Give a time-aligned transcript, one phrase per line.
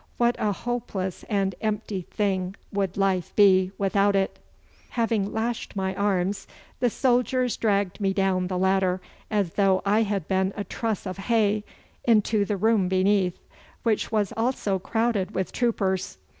[0.17, 4.39] What a hopeless and empty thing would life be without it!
[4.89, 6.47] Having lashed my arms,
[6.79, 11.17] the soldiers dragged me down the ladder, as though I had been a truss of
[11.19, 11.63] hay,
[12.03, 13.37] into the room beneath,
[13.83, 16.17] which was also crowded with troopers.